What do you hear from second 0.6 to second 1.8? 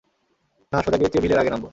না, সোজা গিয়ে চেভিলের আগে নামবো।